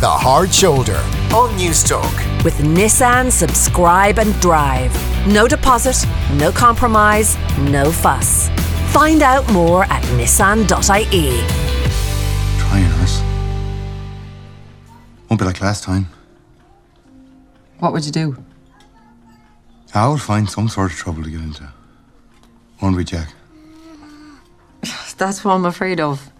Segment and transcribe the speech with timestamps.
[0.00, 0.96] The Hard Shoulder
[1.36, 2.42] on Newstalk.
[2.42, 4.90] With Nissan Subscribe and Drive.
[5.26, 8.48] No deposit, no compromise, no fuss.
[8.94, 10.66] Find out more at nissan.ie.
[12.58, 13.20] Trying us.
[15.28, 16.06] Won't be like last time.
[17.80, 18.42] What would you do?
[19.92, 21.70] I would find some sort of trouble to get into.
[22.80, 23.34] Won't we, Jack?
[25.18, 26.32] That's what I'm afraid of.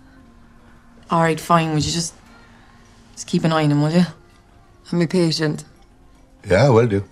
[1.11, 1.75] All right, fine.
[1.75, 2.15] Would you just
[3.21, 4.07] just keep an eye on him, will you?
[4.91, 5.65] And be patient.
[6.48, 7.05] Yeah, I will do.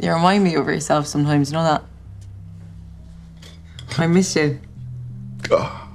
[0.00, 1.52] You remind me of yourself sometimes.
[1.52, 1.84] You know that.
[3.98, 4.58] I miss you.
[5.52, 5.88] Ah.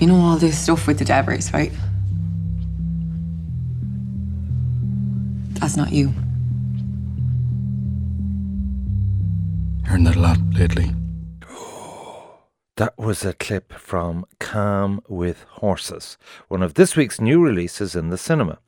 [0.00, 1.70] You know all this stuff with the Devers, right?
[5.60, 6.12] That's not you.
[9.86, 10.99] Hearing that a lot lately.
[12.80, 16.16] That was a clip from Calm with Horses,
[16.48, 18.58] one of this week's new releases in the cinema.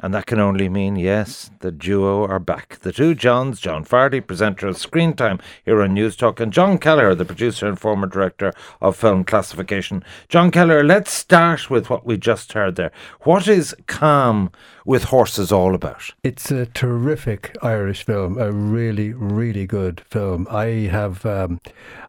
[0.00, 2.78] And that can only mean, yes, the duo are back.
[2.80, 7.14] The two Johns, John Fardy, presenter of Screen Time here on Newstalk, and John Kelleher,
[7.14, 10.04] the producer and former director of film classification.
[10.28, 12.92] John Kelleher, let's start with what we just heard there.
[13.22, 14.50] What is Calm
[14.84, 16.10] with Horses all about?
[16.22, 20.46] It's a terrific Irish film, a really, really good film.
[20.50, 21.60] I have, um,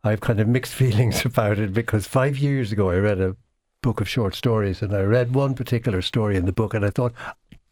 [0.03, 3.35] I've kind of mixed feelings about it because five years ago I read a
[3.83, 6.89] book of short stories and I read one particular story in the book and I
[6.89, 7.13] thought,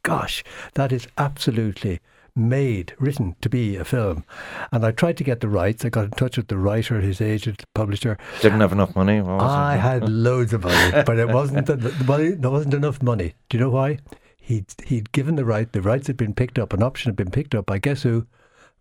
[0.04, 2.00] gosh, that is absolutely
[2.36, 4.24] made, written to be a film.
[4.72, 5.84] And I tried to get the rights.
[5.84, 8.18] I got in touch with the writer, his agent, the publisher.
[8.42, 9.20] Didn't have enough money?
[9.20, 9.80] I it?
[9.80, 12.32] had loads of money, but it wasn't the, the money.
[12.32, 13.34] There wasn't enough money.
[13.50, 14.00] Do you know why?
[14.38, 15.72] He'd he'd given the right.
[15.72, 16.74] The rights had been picked up.
[16.74, 18.26] An option had been picked up by guess who?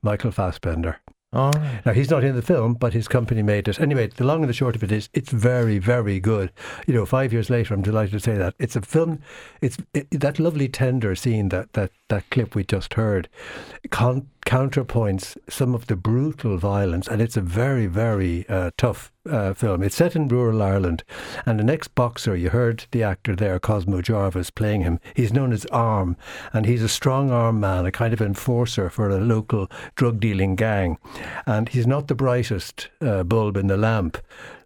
[0.02, 0.98] Michael Fassbender.
[1.32, 1.80] Right.
[1.86, 3.80] Now he's not in the film, but his company made it.
[3.80, 6.50] Anyway, the long and the short of it is, it's very, very good.
[6.88, 9.20] You know, five years later, I'm delighted to say that it's a film.
[9.60, 13.28] It's it, that lovely tender scene that that that clip we just heard,
[13.90, 19.54] con- counterpoints some of the brutal violence, and it's a very, very uh, tough uh,
[19.54, 19.80] film.
[19.80, 21.04] It's set in rural Ireland,
[21.46, 22.34] and an ex-boxer.
[22.34, 24.98] You heard the actor there, Cosmo Jarvis, playing him.
[25.14, 26.16] He's known as Arm,
[26.52, 30.56] and he's a strong arm man, a kind of enforcer for a local drug dealing
[30.56, 30.98] gang,
[31.46, 34.18] and he's not the brightest uh, bulb in the lamp.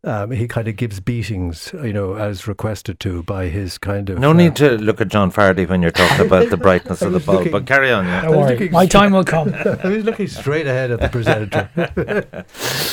[0.05, 4.19] Um, he kind of gives beatings, you know, as requested to by his kind of.
[4.19, 7.13] No uh, need to look at John Fardy when you're talking about the brightness of
[7.13, 8.29] the bulb, looking- but carry on, yeah.
[8.29, 9.55] Worry, my time will come.
[9.83, 11.71] I was looking straight ahead at the presenter.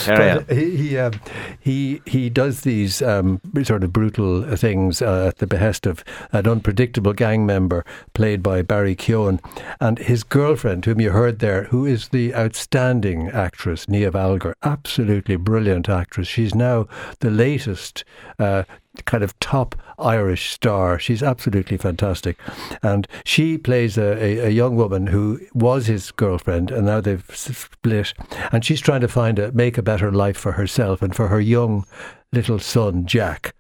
[0.06, 0.46] Carry on.
[0.50, 1.14] He he, um,
[1.60, 6.04] he he does these um, sort of brutal uh, things uh, at the behest of
[6.32, 9.40] an unpredictable gang member played by Barry Keoghan,
[9.80, 15.36] and his girlfriend, whom you heard there, who is the outstanding actress Niamh Algar, absolutely
[15.36, 16.28] brilliant actress.
[16.28, 16.88] She's now
[17.20, 18.04] the latest.
[18.40, 18.64] Uh,
[19.06, 21.00] kind of top Irish star.
[21.00, 22.38] She's absolutely fantastic.
[22.84, 27.24] And she plays a, a, a young woman who was his girlfriend and now they've
[27.34, 28.14] split.
[28.52, 31.40] And she's trying to find a make a better life for herself and for her
[31.40, 31.86] young
[32.34, 33.56] little son, Jack.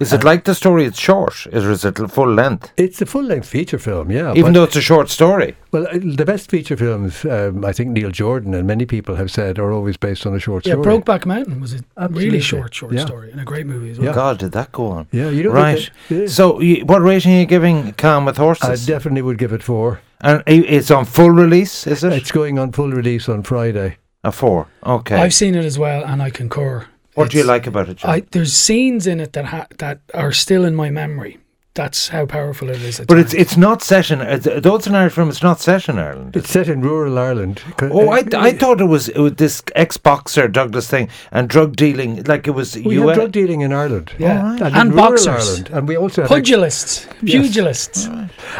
[0.00, 0.84] Is it like the story?
[0.84, 2.72] It's short, or is it full length?
[2.76, 4.32] It's a full length feature film, yeah.
[4.34, 5.56] Even though it's a short story.
[5.72, 9.30] well, uh, the best feature films, um, I think Neil Jordan and many people have
[9.30, 10.94] said, are always based on a short Yeah, story.
[10.94, 12.24] Yeah, Brokeback Mountain was a Absolutely.
[12.26, 13.04] really short, short Yeah.
[13.06, 14.08] story and a great movie as well.
[14.08, 14.14] Yeah.
[14.14, 15.06] God, did that go on?
[15.12, 15.78] Yeah, you don't right.
[15.78, 16.26] think that- yeah.
[16.28, 18.88] So, y- what rating are you giving Calm with Horses?
[18.88, 20.00] I definitely would give it four.
[20.20, 22.12] and it's on full release, is it?
[22.12, 23.98] It's going on full release on Friday.
[24.24, 24.66] a four.
[24.84, 25.14] Okay.
[25.16, 26.86] I've seen it as well, and I concur.
[27.16, 28.10] What do you like about it, John?
[28.10, 31.38] I, there's scenes in it that ha- that are still in my memory.
[31.76, 33.00] That's how powerful it is.
[33.06, 33.42] but it's times.
[33.42, 34.20] it's not set in.
[34.22, 36.34] it's- Though it's an Irish film, it's not set in Ireland.
[36.34, 37.62] It's set in rural Ireland.
[37.80, 41.48] Oh, I, uh, I thought it was, it was this ex boxer Douglas thing and
[41.48, 43.06] drug dealing, like it was We US.
[43.08, 44.12] have drug dealing in Ireland.
[44.18, 44.52] Yeah.
[44.52, 45.48] and, And in rural boxers.
[45.48, 45.70] Ireland.
[45.72, 48.08] And we also have pugilists, pugilists,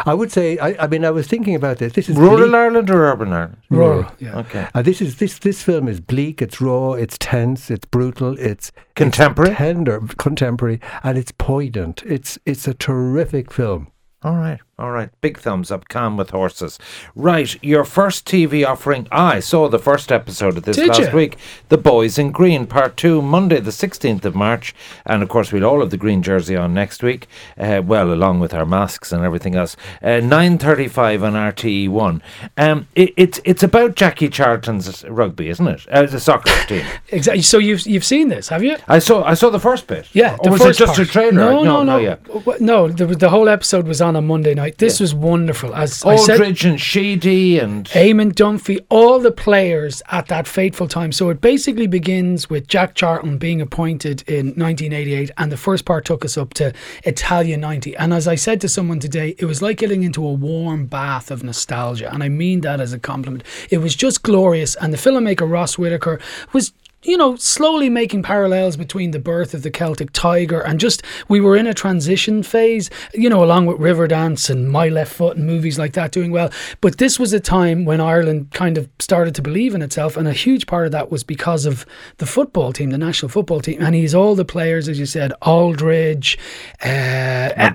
[0.05, 0.57] I would say.
[0.59, 1.93] I, I mean, I was thinking about this.
[1.93, 2.53] This is Rural bleak.
[2.53, 3.57] Ireland or urban Ireland?
[3.69, 4.05] rural.
[4.19, 4.37] Yeah.
[4.39, 4.67] Okay.
[4.75, 6.41] Uh, this is this this film is bleak.
[6.41, 6.93] It's raw.
[6.93, 7.71] It's tense.
[7.71, 8.37] It's brutal.
[8.39, 9.51] It's Contemporary?
[9.51, 12.03] it's tender, contemporary, and it's poignant.
[12.05, 13.06] It's it's a terrific
[13.51, 13.87] film.
[14.23, 15.09] All right, all right.
[15.21, 15.87] Big thumbs up.
[15.89, 16.79] Calm with horses.
[17.13, 19.07] Right, your first TV offering.
[19.11, 21.15] I saw the first episode of this Did last you?
[21.15, 21.37] week.
[21.69, 24.73] The Boys in Green, Part Two, Monday the sixteenth of March,
[25.05, 27.27] and of course we'll all have the green jersey on next week.
[27.59, 29.77] Uh, well, along with our masks and everything else.
[30.01, 32.23] Uh, Nine thirty-five on RTE One.
[32.57, 35.87] Um, it, it's it's about Jackie Charlton's rugby, isn't it?
[35.89, 36.83] Uh, the soccer team.
[37.09, 37.43] Exactly.
[37.43, 38.77] So you've you've seen this, have you?
[38.87, 40.07] I saw I saw the first bit.
[40.13, 40.37] Yeah.
[40.39, 41.07] Or the was first it just part.
[41.07, 41.33] a trailer?
[41.33, 41.97] No, no, no.
[41.97, 42.15] yeah.
[42.59, 44.77] No, the, the whole episode was on a Monday night.
[44.77, 45.75] This was wonderful.
[45.75, 50.87] As I said, Aldridge and Sheedy and Eamon Dunphy, all the players at that fateful
[50.87, 51.11] time.
[51.11, 56.05] So it basically begins with Jack Charlton being appointed in 1988, and the first part
[56.05, 56.73] took us up to
[57.03, 57.95] Italia 90.
[57.97, 61.31] And as I said to someone today, it was like getting into a warm bath
[61.31, 62.11] of nostalgia.
[62.13, 63.43] And I mean that as a compliment.
[63.69, 64.75] It was just glorious.
[64.75, 66.19] And the filmmaker Ross Whitaker
[66.53, 71.03] was you know, slowly making parallels between the birth of the Celtic Tiger and just
[71.29, 75.37] we were in a transition phase, you know, along with Riverdance and My Left Foot
[75.37, 76.49] and movies like that doing well.
[76.81, 80.27] But this was a time when Ireland kind of started to believe in itself, and
[80.27, 81.85] a huge part of that was because of
[82.17, 83.81] the football team, the national football team.
[83.81, 86.37] And he's all the players, as you said, Aldridge,
[86.83, 87.71] uh, a-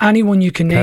[0.00, 0.78] a- anyone you can name.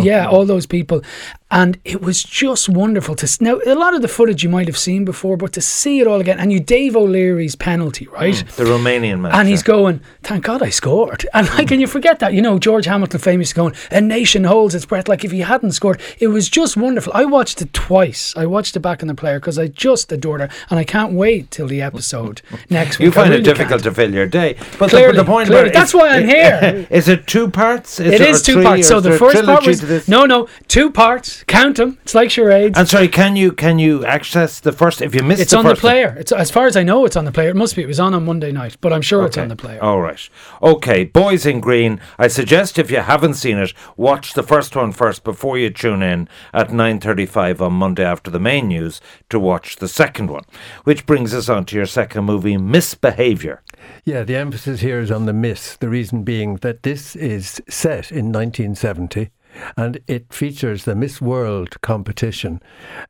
[0.00, 1.02] Yeah, all those people.
[1.48, 3.60] And it was just wonderful to now.
[3.64, 6.20] A lot of the footage you might have seen before, but to see it all
[6.20, 8.34] again, and you Dave O'Leary's penalty, right?
[8.34, 9.32] Mm, the Romanian man.
[9.32, 11.24] And he's going, thank God I scored.
[11.36, 14.74] And like, and you forget that, you know, George Hamilton famously going, a nation holds
[14.74, 15.06] its breath.
[15.06, 17.12] Like if he hadn't scored, it was just wonderful.
[17.14, 18.34] I watched it twice.
[18.36, 21.12] I watched it back in the player because I just adored it, and I can't
[21.12, 22.40] wait till the episode
[22.70, 23.06] next week.
[23.06, 23.84] You find really it difficult can't.
[23.84, 25.70] to fill your day, but Clearly, the, the point clearly.
[25.70, 26.86] That's why I'm here.
[26.90, 28.00] Is it two parts?
[28.00, 28.88] Is It is two parts.
[28.88, 31.35] So the first part was no, no, two parts.
[31.46, 31.98] Count them.
[32.02, 32.78] It's like charades.
[32.78, 35.64] I'm sorry, can you can you access the first if you missed It's the on
[35.64, 35.90] the first one?
[35.92, 36.16] player.
[36.18, 37.50] It's as far as I know, it's on the player.
[37.50, 37.82] It must be.
[37.82, 39.82] It was on on Monday night, but I'm sure it's on the player.
[39.82, 40.28] All right.
[40.62, 42.00] Okay, Boys in Green.
[42.18, 46.02] I suggest if you haven't seen it, watch the first one first before you tune
[46.02, 49.00] in at 9:35 on Monday after the main news
[49.30, 50.44] to watch the second one.
[50.84, 53.62] Which brings us on to your second movie, Misbehavior.
[54.04, 55.76] Yeah, the emphasis here is on the miss.
[55.76, 59.30] The reason being that this is set in 1970
[59.76, 62.60] and it features the Miss World competition,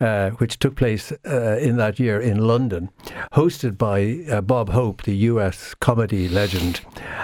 [0.01, 2.91] uh, which took place uh, in that year in London,
[3.33, 6.81] hosted by uh, Bob Hope, the US comedy legend.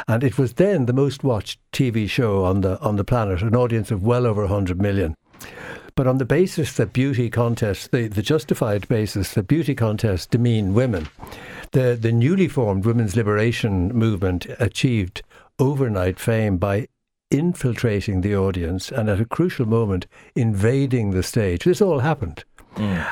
[0.09, 3.57] And it was then the most watched TV show on the, on the planet, an
[3.57, 5.17] audience of well over 100 million.
[5.95, 10.73] But on the basis that beauty contests, the, the justified basis that beauty contests demean
[10.73, 11.09] women,
[11.73, 15.23] the, the newly formed women's liberation movement achieved
[15.59, 16.89] overnight fame by
[17.33, 20.07] infiltrating the audience and at a crucial moment
[20.37, 21.65] invading the stage.
[21.65, 22.45] This all happened.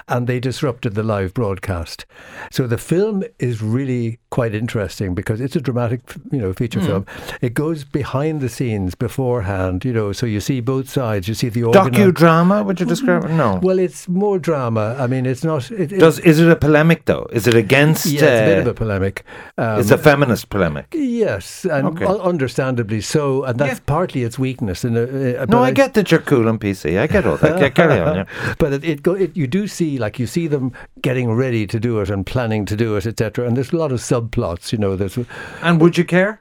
[0.08, 2.06] And they disrupted the live broadcast.
[2.50, 6.00] So the film is really quite interesting because it's a dramatic,
[6.32, 7.04] you know, feature film.
[7.40, 11.28] It goes behind the scenes beforehand, you know, so you see both sides.
[11.28, 13.30] You see the organi- Docudrama, would you describe it?
[13.30, 13.58] No.
[13.62, 14.96] Well, it's more drama.
[14.98, 15.70] I mean, it's not.
[15.70, 17.26] It, it- Does is it a polemic though?
[17.32, 18.06] Is it against?
[18.06, 19.24] yeah, it's a bit uh, of a polemic.
[19.58, 20.86] Um, it's a feminist polemic.
[20.94, 22.04] Yes, and Okay.
[22.04, 23.84] un- understandably so, and that's Yeah.
[23.86, 24.84] partly its weakness.
[24.84, 26.98] In a, uh, No, I get that you're cool and PC.
[26.98, 27.60] I get all that.
[27.60, 28.16] Yeah, carry on.
[28.16, 28.54] Yeah.
[28.58, 31.78] but it, it, go, it you do see like you see them getting ready to
[31.78, 33.46] do it and planning to do it, etc.
[33.46, 34.72] And there's a lot of subplots.
[34.72, 35.18] You know, there's.
[35.62, 36.40] And would you care?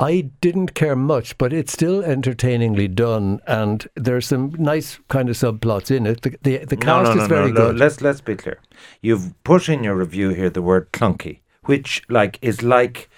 [0.00, 5.36] I didn't care much, but it's still entertainingly done, and there's some nice kind of
[5.36, 6.22] subplots in it.
[6.22, 7.78] The the, the cast is very good.
[7.78, 8.60] Let's let's be clear.
[9.02, 13.08] You've put in your review here the word clunky, which like is like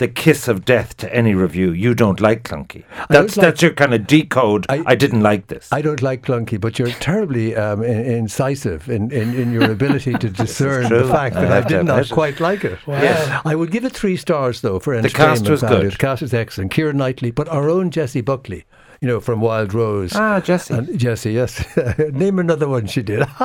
[0.00, 1.72] the kiss of death to any review.
[1.72, 2.84] You don't like clunky.
[3.10, 4.64] That's like- that's your kind of decode.
[4.68, 5.68] I, I- didn't like this.
[5.72, 10.14] I don't like clunky, but you're terribly um, in, incisive in, in, in your ability
[10.14, 12.78] to discern the fact that I, did not quite like it.
[12.86, 13.00] Wow.
[13.02, 13.42] Yes.
[13.44, 15.38] I would give it three stars though for entertainment.
[15.40, 15.82] The cast was value.
[15.82, 15.92] good.
[15.92, 16.70] The cast is excellent.
[16.72, 18.64] Kieran Knightley, but our own Jessie Buckley,
[19.02, 20.12] you know, from Wild Rose.
[20.14, 20.74] ah, Jesse.
[20.74, 21.62] And Jessie, yes.
[21.98, 23.26] Name another one she did.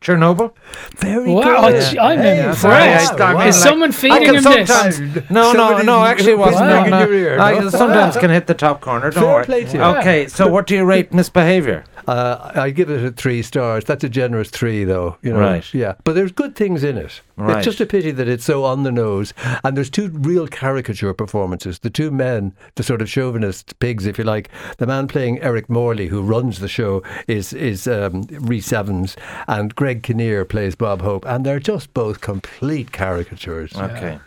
[0.00, 0.52] Chernobyl.
[0.98, 1.82] Very Wow, good.
[1.90, 2.50] gee, I'm Yeah.
[2.50, 3.18] impressed.
[3.18, 3.46] Wow, wow.
[3.46, 4.68] Is someone I feeding can him this?
[4.68, 4.98] sometimes-
[5.28, 6.04] No, no, Somebody's no.
[6.04, 6.66] Actually, it wasn't.
[6.66, 7.42] whispering No, in your ear, no.
[7.42, 7.68] I no?
[7.70, 9.10] sometimes can hit the top corner.
[9.10, 9.44] Don't Fair worry.
[9.44, 9.82] play to you.
[9.82, 11.82] Okay, so what do you rate misbehavior?
[12.06, 13.84] Uh, I give it a three stars.
[13.84, 15.16] That's a generous three, though.
[15.20, 15.64] You know, Right.
[15.74, 17.20] Yeah, but there's good things in it.
[17.38, 17.58] Right.
[17.58, 19.32] It's just a pity that it's so on the nose.
[19.62, 21.78] And there's two real caricature performances.
[21.78, 24.50] The two men, the sort of chauvinist pigs, if you like.
[24.78, 29.16] The man playing Eric Morley, who runs the show, is is um, Rhys Ifans,
[29.46, 33.74] and Greg Kinnear plays Bob Hope, and they're just both complete caricatures.
[33.76, 34.18] Okay.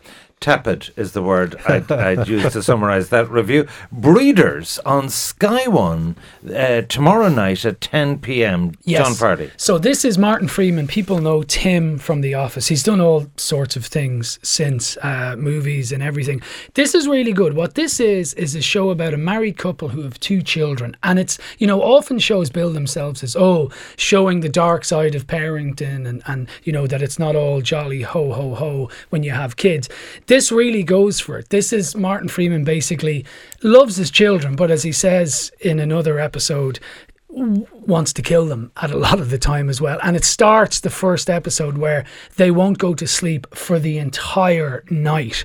[0.42, 3.68] Tepid is the word I'd, I'd use to summarise that review.
[3.92, 8.72] Breeders on Sky One uh, tomorrow night at 10 p.m.
[8.88, 9.52] John Fardy.
[9.56, 10.88] So this is Martin Freeman.
[10.88, 12.68] People know Tim from The Office.
[12.70, 16.42] He's done all sorts of things since uh, movies and everything.
[16.74, 17.54] This is really good.
[17.54, 21.20] What this is is a show about a married couple who have two children, and
[21.20, 26.08] it's you know often shows bill themselves as oh showing the dark side of parenting
[26.08, 29.56] and and you know that it's not all jolly ho ho ho when you have
[29.56, 29.88] kids.
[30.32, 31.50] This really goes for it.
[31.50, 33.26] This is Martin Freeman basically
[33.64, 36.80] loves his children, but as he says in another episode,
[37.28, 40.00] wants to kill them at a lot of the time as well.
[40.02, 42.06] And it starts the first episode where
[42.38, 45.44] they won't go to sleep for the entire night.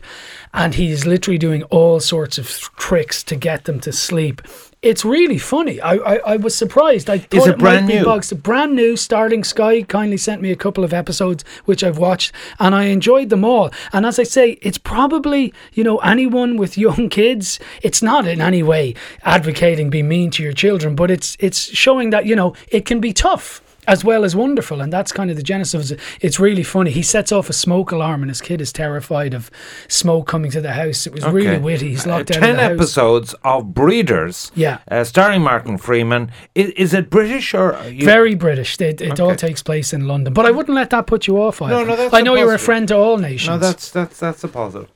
[0.55, 4.41] And he's literally doing all sorts of tricks to get them to sleep.
[4.87, 5.81] It's really funny.
[5.81, 7.11] I, I, I was surprised.
[7.11, 8.05] I thought Is it it brand might be new?
[8.05, 8.33] bugs.
[8.33, 8.97] Brand new.
[8.97, 13.29] Starting Sky kindly sent me a couple of episodes which I've watched, and I enjoyed
[13.31, 13.71] them all.
[13.93, 17.59] And as I say, it's probably you know anyone with young kids.
[17.83, 22.11] It's not in any way advocating be mean to your children, but it's it's showing
[22.11, 23.63] that you know it can be tough.
[23.89, 25.91] As well as wonderful, and that's kind of the genesis.
[25.91, 26.05] of it.
[26.21, 26.91] It's really funny.
[26.91, 29.51] He sets off a smoke alarm, and his kid is terrified of
[29.89, 31.07] smoke coming to the house.
[31.07, 31.59] It was really Okay.
[31.59, 31.89] witty.
[31.91, 34.51] He's Uh, locked out of Ten episodes of Breeders.
[34.55, 34.79] Yeah.
[34.91, 36.31] Uh, starring Martin Freeman.
[36.55, 38.81] Is, is it British or Very British.
[38.81, 40.33] It, it all takes place in London.
[40.35, 41.61] But I wouldn't let that put you off.
[41.61, 43.49] No, no, that's I a know you're a friend to all nations.
[43.49, 44.89] No, that's that's that's a positive.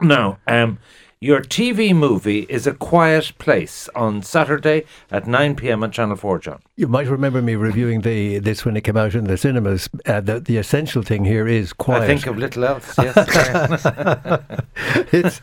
[0.00, 0.78] No, um,
[1.22, 5.84] your TV movie is A Quiet Place on Saturday at 9 p.m.
[5.84, 6.60] on Channel 4, John.
[6.74, 9.88] You might remember me reviewing the this when it came out in the cinemas.
[10.04, 12.02] Uh, the, the essential thing here is quiet.
[12.02, 12.96] I think of little else.
[13.02, 14.60] Yes.
[15.12, 15.40] it's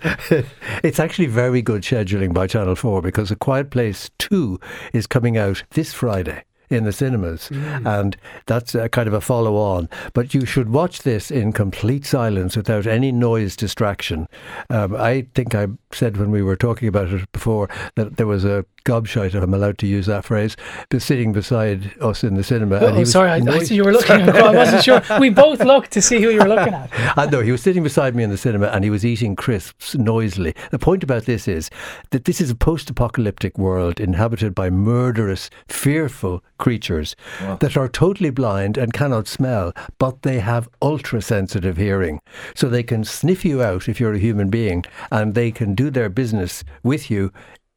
[0.84, 4.60] it's actually very good scheduling by Channel Four because A Quiet Place Two
[4.94, 9.56] is coming out this Friday in the cinemas, and that's a kind of a follow
[9.56, 9.90] on.
[10.14, 14.28] But you should watch this in complete silence without any noise distraction.
[14.70, 18.46] Um, I think I said when we were talking about it before that there was
[18.46, 20.56] a gobshite, if I'm allowed to use that phrase,
[20.90, 22.78] be- sitting beside us in the cinema.
[22.78, 24.22] and Oh, he was sorry, I, I you were looking.
[24.22, 25.02] at I wasn't sure.
[25.20, 26.90] We both looked to see who you were looking at.
[27.00, 29.36] Uh, I know he was sitting beside me in the cinema and he was eating
[29.36, 30.54] crisps noisily.
[30.72, 31.70] The point about this is
[32.12, 37.16] that this is a post-apocalyptic world inhabited by murderous, fearful creatures
[37.60, 42.20] that are totally blind and cannot smell, but they have ultra-sensitive hearing,
[42.56, 45.90] so they can sniff you out if you're a human being, and they can do
[45.90, 47.32] their business with you.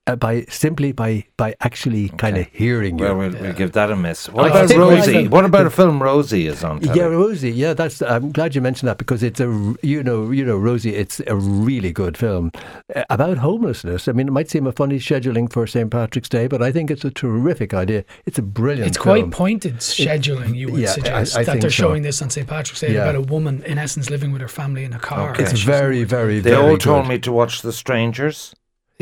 [0.09, 3.05] Uh, by simply by by actually kind of hearing you.
[3.05, 4.29] well, we'll, we'll give that a miss.
[4.29, 5.19] What I about Rosie?
[5.19, 6.81] I- What about a film Rosie is on?
[6.81, 6.99] Telly?
[6.99, 7.53] Yeah, Rosie.
[7.53, 8.03] Yeah, that's.
[8.03, 9.47] I'm glad you mentioned that because it's a
[9.81, 10.97] you know, you know, Rosie.
[10.97, 12.51] It's a really good film
[12.97, 14.09] uh, about homelessness.
[14.09, 15.89] I mean, it might seem a funny scheduling for St.
[15.89, 18.05] Patrick's Day, but I think it's a terrific idea.
[18.27, 18.89] It's a brilliant.
[18.89, 21.85] It's quite pointed scheduling, you would yeah, suggest, I that they're so.
[21.85, 22.49] showing this on St.
[22.49, 23.03] Patrick's Day Yeah.
[23.05, 25.31] about a woman, in essence, living with her family in a car.
[25.31, 25.45] Okay.
[25.45, 26.81] It's very, very, They very all good.
[26.81, 28.53] told me to watch The Strangers.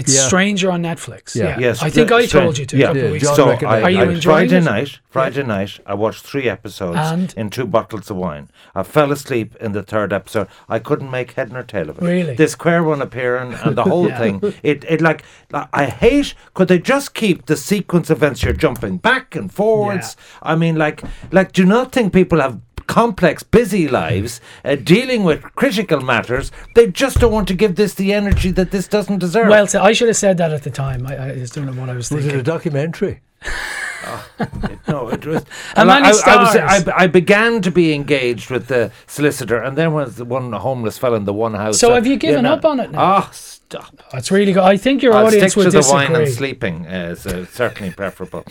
[0.01, 0.27] It's Yeah.
[0.29, 1.35] Stranger on Netflix.
[1.35, 1.45] Yeah.
[1.45, 1.59] Yeah.
[1.67, 2.77] Yes, I think the- I Stran- told you to.
[2.77, 3.59] Yeah, a couple Yeah, weeks John ago.
[3.61, 4.65] so I, Are you I, enjoying Friday it?
[4.75, 7.35] night, Friday night, I watched three episodes And?
[7.37, 8.49] in two bottles of wine.
[8.75, 10.47] I fell asleep in the third episode.
[10.69, 12.05] I couldn't make head nor tail of it.
[12.05, 12.35] Really?
[12.35, 14.19] This queer one appearing and the whole Yeah.
[14.19, 14.55] thing.
[14.63, 16.35] It, it like, like, I hate.
[16.55, 18.43] Could they just keep the sequence of events?
[18.43, 20.17] You're jumping back and forwards.
[20.43, 22.59] I mean, like, like, do you not think people have
[22.91, 26.51] complex, busy lives, uh, dealing with critical matters.
[26.75, 29.49] They just don't want to give this the energy that this doesn't deserve.
[29.49, 31.07] Well, so I should have said that at the time.
[31.07, 32.27] I, I just don't know what I was thinking.
[32.27, 33.21] Was it a documentary?
[34.89, 35.45] No, it was.
[35.77, 36.89] And I, many I, I, was, stars?
[36.89, 40.97] I, I began to be engaged with the solicitor, and then was the one homeless
[40.99, 41.79] fella in the one house.
[41.79, 42.99] So uh, have you given know- up on it now?
[42.99, 43.95] Ah, stop!
[44.15, 44.65] It's really good.
[44.65, 46.07] I think your I'll audience stick would to the disagree.
[46.07, 46.87] wine and sleeping.
[46.87, 48.45] Uh, is uh, certainly preferable.